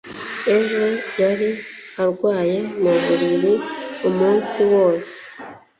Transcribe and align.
ejo 0.55 0.83
yari 1.21 1.49
arwaye 2.03 2.57
mu 2.81 2.93
buriri 3.03 3.53
umunsi 4.07 4.59
wose 4.73 5.17